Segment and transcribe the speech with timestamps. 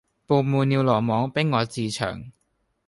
[0.25, 2.31] 布滿了羅網，逼我自戕。